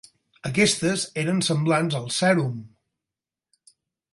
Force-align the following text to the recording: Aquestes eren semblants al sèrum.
Aquestes 0.49 1.03
eren 1.23 1.43
semblants 1.49 1.99
al 1.99 2.09
sèrum. 2.17 2.57